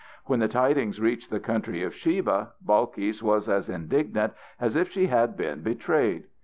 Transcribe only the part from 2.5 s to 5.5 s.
Balkis was as indignant as if she had